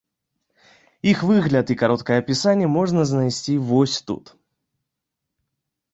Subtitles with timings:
[1.11, 4.37] Іх выгляд і кароткае апісанне можна знайсці вось тут.